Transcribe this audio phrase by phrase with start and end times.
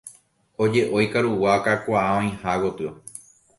[0.63, 2.89] Oje'ói karugua kakuaa oĩha gotyo.